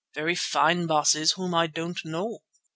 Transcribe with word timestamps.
Very 0.15 0.33
fine 0.33 0.87
baases 0.87 1.33
whom 1.33 1.53
I 1.53 1.67
don't 1.67 2.03
know." 2.03 2.39